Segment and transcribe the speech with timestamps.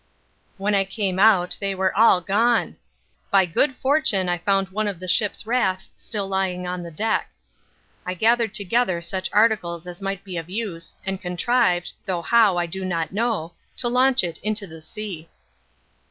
[0.57, 2.77] When I came out they were all gone.
[3.29, 7.29] By good fortune I found one of the ship's rafts still lying on the deck.
[8.03, 12.65] I gathered together such articles as might be of use and contrived, though how I
[12.65, 15.29] do not know, to launch it into the sea.